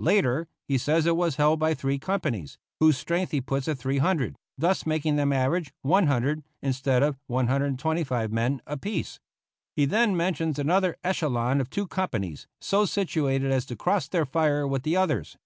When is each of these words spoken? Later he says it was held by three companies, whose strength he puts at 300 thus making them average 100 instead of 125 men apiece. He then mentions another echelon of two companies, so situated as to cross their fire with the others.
Later 0.00 0.48
he 0.66 0.78
says 0.78 1.06
it 1.06 1.14
was 1.16 1.36
held 1.36 1.60
by 1.60 1.72
three 1.72 1.96
companies, 2.00 2.58
whose 2.80 2.98
strength 2.98 3.30
he 3.30 3.40
puts 3.40 3.68
at 3.68 3.78
300 3.78 4.34
thus 4.58 4.84
making 4.84 5.14
them 5.14 5.32
average 5.32 5.72
100 5.82 6.42
instead 6.60 7.04
of 7.04 7.16
125 7.28 8.32
men 8.32 8.60
apiece. 8.66 9.20
He 9.76 9.84
then 9.84 10.16
mentions 10.16 10.58
another 10.58 10.96
echelon 11.04 11.60
of 11.60 11.70
two 11.70 11.86
companies, 11.86 12.48
so 12.60 12.84
situated 12.84 13.52
as 13.52 13.64
to 13.66 13.76
cross 13.76 14.08
their 14.08 14.26
fire 14.26 14.66
with 14.66 14.82
the 14.82 14.96
others. 14.96 15.38